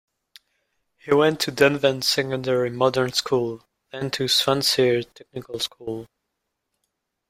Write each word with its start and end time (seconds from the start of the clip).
He 0.97 1.13
went 1.13 1.39
to 1.41 1.51
Dunvant 1.51 2.03
Secondary 2.03 2.71
Modern 2.71 3.13
School, 3.13 3.63
then 3.91 4.09
to 4.09 4.27
Swansea 4.27 5.03
Technical 5.03 5.59
School. 5.59 6.07